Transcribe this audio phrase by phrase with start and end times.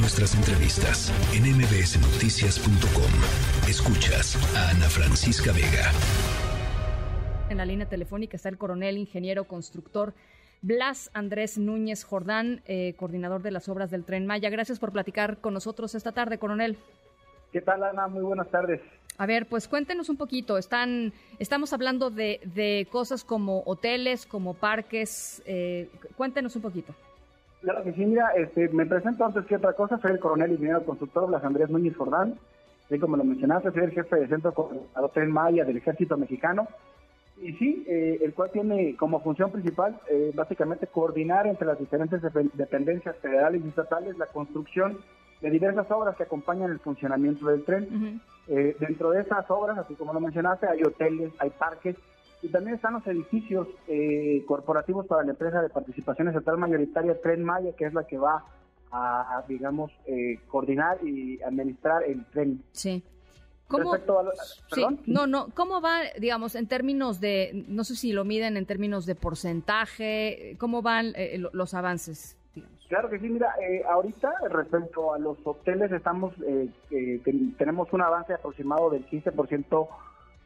[0.00, 3.68] Nuestras entrevistas en mbsnoticias.com.
[3.68, 5.90] Escuchas a Ana Francisca Vega.
[7.50, 10.14] En la línea telefónica está el coronel ingeniero constructor
[10.62, 14.50] Blas Andrés Núñez Jordán, eh, coordinador de las obras del Tren Maya.
[14.50, 16.78] Gracias por platicar con nosotros esta tarde, coronel.
[17.52, 18.06] ¿Qué tal, Ana?
[18.06, 18.80] Muy buenas tardes.
[19.16, 20.58] A ver, pues cuéntenos un poquito.
[20.58, 25.42] Están, estamos hablando de, de cosas como hoteles, como parques.
[25.44, 26.94] Eh, cuéntenos un poquito.
[27.60, 30.84] Claro que sí, mira, este, me presento antes que otra cosa, soy el coronel ingeniero
[30.84, 32.38] constructor Blas Andrés Núñez Jordán,
[32.88, 36.68] y como lo mencionaste, soy el jefe de centro coordinador Tren Maya del Ejército Mexicano,
[37.40, 42.20] y sí, eh, el cual tiene como función principal eh, básicamente coordinar entre las diferentes
[42.54, 44.98] dependencias federales y estatales la construcción
[45.40, 48.20] de diversas obras que acompañan el funcionamiento del tren.
[48.48, 51.96] Eh, dentro de esas obras, así como lo mencionaste, hay hoteles, hay parques
[52.42, 57.42] y también están los edificios eh, corporativos para la empresa de participación estatal mayoritaria Tren
[57.44, 58.44] Maya, que es la que va
[58.90, 62.62] a, digamos, eh, coordinar y administrar el tren.
[62.72, 63.02] Sí.
[63.66, 63.94] ¿Cómo,
[64.72, 68.64] sí, no, no, ¿cómo va, digamos, en términos de, no sé si lo miden en
[68.64, 71.12] términos de porcentaje, cómo van
[71.52, 72.38] los avances?
[72.88, 77.20] Claro que sí, mira, eh, ahorita respecto a los hoteles estamos, eh, eh,
[77.58, 79.88] tenemos un avance aproximado del 15%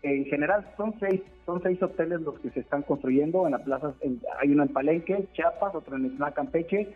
[0.03, 3.95] en general, son seis, son seis hoteles los que se están construyendo en la plaza,
[4.41, 6.89] hay uno en Palenque, Chiapas, otro en Isla Campeche,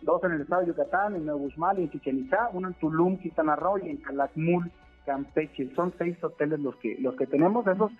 [0.00, 2.74] dos en el estado de Yucatán, en Nuevo Usmal y en Chichen Itza, uno en
[2.74, 4.70] Tulum, Quintana Roo y en Calakmul,
[5.04, 5.70] Campeche.
[5.74, 7.92] Son seis hoteles los que los que tenemos, esos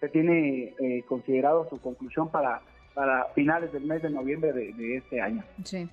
[0.00, 0.74] se tiene
[1.08, 2.60] considerado su conclusión para
[2.94, 5.44] para finales del mes de noviembre de, este año.
[5.64, 5.88] Sí.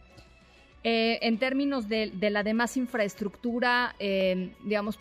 [0.84, 5.00] Eh, en términos de, la demás infraestructura, eh, digamos,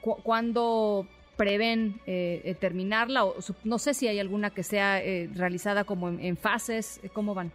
[0.00, 1.06] ¿cuándo
[1.40, 3.24] prevén eh, terminarla?
[3.24, 5.00] O, no sé si hay alguna que sea
[5.34, 7.50] realizada como en, fases, ¿cómo van?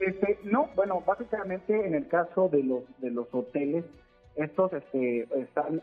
[0.00, 3.84] Este, no, bueno, básicamente en el caso de los de los hoteles,
[4.34, 5.80] estos este, están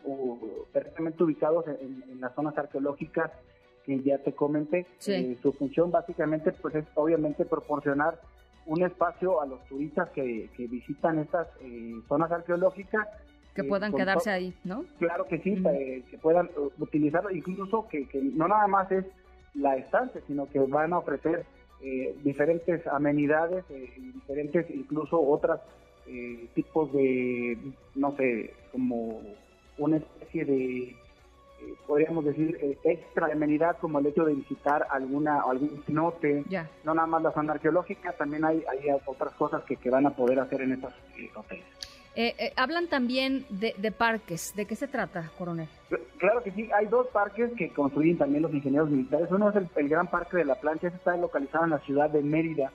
[0.72, 3.30] perfectamente ubicados en, las zonas arqueológicas
[3.86, 4.86] que ya te comenté.
[5.42, 8.18] su función básicamente pues es obviamente proporcionar
[8.66, 13.06] un espacio a los turistas que, visitan estas eh, zonas arqueológicas.
[13.62, 14.84] Que puedan quedarse ahí, ¿no?
[14.98, 19.04] Claro que sí, eh, que puedan uh, utilizarlo, incluso que, no nada más es
[19.54, 21.44] la estancia, sino que van a ofrecer
[21.82, 25.60] eh, diferentes amenidades, diferentes incluso otras
[26.54, 27.58] tipos de,
[27.96, 29.20] no sé, como
[29.76, 30.96] una especie de
[31.86, 36.44] podríamos decir, eh, extra amenidad como el hecho de visitar alguna algún cenote,
[36.84, 40.10] no nada más la zona arqueológica, también hay, hay otras cosas que, que van a
[40.10, 41.64] poder hacer en estos eh, hoteles.
[42.18, 44.54] Eh, hablan también de, parques.
[44.56, 45.68] ¿De qué se trata, coronel?
[46.16, 46.70] Claro que sí.
[46.74, 49.30] Hay dos parques que construyen también los ingenieros militares.
[49.30, 50.88] Uno es el, Gran Parque de la Plancha.
[50.88, 52.72] Ese está localizado en la ciudad de Mérida.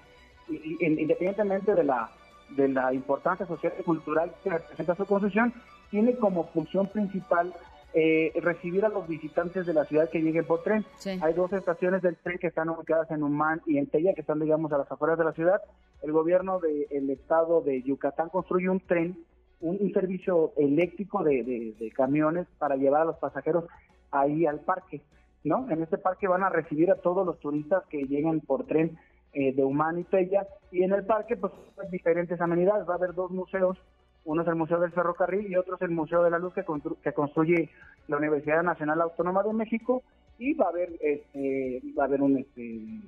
[0.48, 2.12] Y, independientemente de la,
[2.50, 5.54] de la importancia social y cultural que representa su construcción,
[5.90, 7.52] tiene como función principal
[7.94, 10.86] eh, recibir a los visitantes de la ciudad que lleguen por tren.
[11.22, 14.40] Hay dos estaciones del tren que están ubicadas en Humán y en Tella, que están,
[14.40, 15.62] digamos, a las afueras de la ciudad.
[16.02, 19.18] El gobierno del estado de Yucatán construye un tren,
[19.62, 23.66] un, servicio eléctrico de, camiones para llevar a los pasajeros
[24.12, 25.02] ahí al parque.
[25.44, 25.70] ¿no?
[25.70, 28.98] En este parque van a recibir a todos los turistas que lleguen por tren
[29.34, 30.48] eh, de Humán y Tella.
[30.72, 31.54] Y en el parque, pues,
[31.92, 32.88] diferentes amenidades.
[32.88, 33.78] Va a haber dos museos
[34.24, 36.64] uno es el Museo del Ferrocarril y otro es el Museo de la Luz que,
[37.04, 37.70] que construye
[38.08, 40.04] la Universidad Nacional Autónoma de México
[40.38, 43.02] y va a haber este, va a haber un este,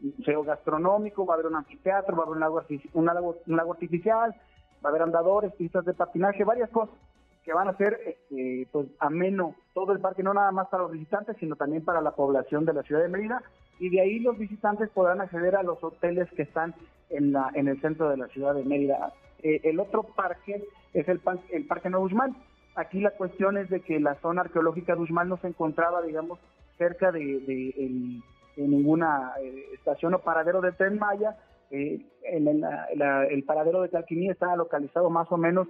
[0.00, 2.62] museo gastronómico, va a haber un anfiteatro, va a haber un lago,
[2.92, 4.34] un lago, un lago artificial,
[4.84, 6.94] va a haber andadores, pistas de patinaje, varias cosas
[7.44, 10.92] que van a hacer este, pues ameno todo el parque, no nada más para los
[10.92, 13.42] visitantes, sino también para la población de la ciudad de Mérida,
[13.78, 16.74] y de ahí los visitantes podrán acceder a los hoteles que están
[17.10, 19.12] en, la, en el centro de la ciudad de Mérida.
[19.42, 22.34] Eh, el otro parque es el, el Parque Nuevo Usmal.
[22.76, 26.38] Aquí la cuestión es de que la zona arqueológica de Usmal no se encontraba, digamos,
[26.78, 28.22] cerca de,
[28.56, 31.36] ninguna eh, estación o paradero de Tren Maya.
[31.74, 35.66] Eh, en el, paradero de Calquiní está localizado más o menos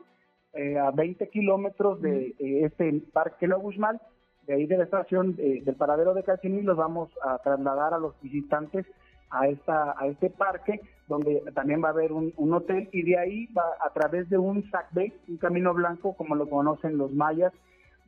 [0.81, 4.01] a 20 kilómetros de este Parque Nuevo Usmal.
[4.47, 8.15] De ahí de la estación del paradero de Calquiní los vamos a trasladar a los
[8.21, 8.87] visitantes
[9.31, 13.47] a, esta, a este parque, donde también va a haber un, hotel, y de ahí
[13.47, 17.53] va a través de un SACBE, un camino blanco, como lo conocen los mayas,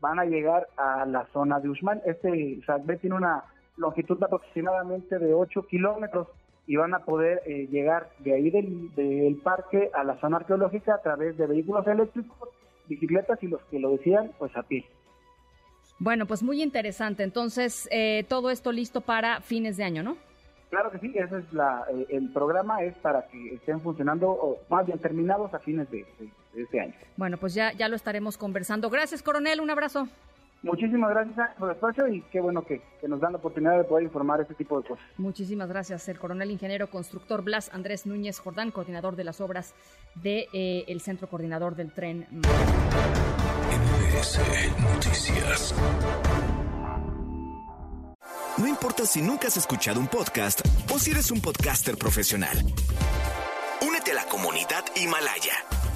[0.00, 2.00] van a llegar a la zona de Usman.
[2.04, 3.44] Este SACBE tiene una
[3.76, 6.28] longitud aproximadamente de 8 kilómetros
[6.66, 10.94] y van a poder eh, llegar de ahí del, del, parque a la zona arqueológica
[10.94, 12.48] a través de vehículos eléctricos,
[12.88, 14.84] bicicletas y los que lo decían, pues a pie.
[15.98, 17.22] Bueno, pues muy interesante.
[17.22, 20.16] Entonces, eh, todo esto listo para fines de año, ¿no?
[20.68, 24.58] Claro que sí, ese es la, eh, el programa es para que estén funcionando, o
[24.68, 26.04] más bien terminados a fines de,
[26.54, 26.94] este año.
[27.16, 28.90] Bueno, pues ya, ya lo estaremos conversando.
[28.90, 30.08] Gracias, coronel, un abrazo.
[30.66, 34.04] Muchísimas gracias por el espacio y qué bueno que, nos dan la oportunidad de poder
[34.04, 35.04] informar este tipo de cosas.
[35.16, 39.74] Muchísimas gracias, el coronel ingeniero constructor Blas Andrés Núñez Jordán, coordinador de las obras
[40.16, 42.26] del de, eh, Centro Coordinador del Tren.
[43.70, 44.40] MBS
[44.80, 45.74] Noticias.
[48.58, 52.56] No importa si nunca has escuchado un podcast o si eres un podcaster profesional.
[53.86, 55.75] Únete a la comunidad Himalaya.